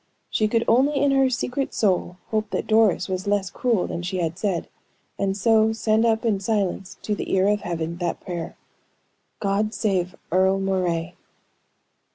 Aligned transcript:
She 0.31 0.47
could 0.47 0.65
only 0.67 0.95
in 0.95 1.11
her 1.11 1.29
secret 1.29 1.75
soul 1.75 2.17
hope 2.31 2.49
that 2.49 2.65
Doris 2.65 3.07
was 3.07 3.27
less 3.27 3.51
cruel 3.51 3.85
than 3.85 4.01
she 4.01 4.17
had 4.17 4.39
said, 4.39 4.67
and 5.19 5.37
so 5.37 5.73
send 5.73 6.07
up 6.07 6.25
in 6.25 6.39
silence 6.39 6.97
to 7.03 7.13
the 7.13 7.31
ear 7.31 7.47
of 7.47 7.61
Heaven, 7.61 7.97
that 7.97 8.19
prayer: 8.19 8.57
"God 9.39 9.75
save 9.75 10.15
Earle 10.31 10.59
Moray!" 10.59 11.13